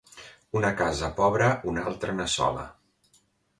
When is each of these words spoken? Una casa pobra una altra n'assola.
Una 0.59 0.71
casa 0.79 1.09
pobra 1.19 1.51
una 1.73 1.85
altra 1.93 2.17
n'assola. 2.17 2.67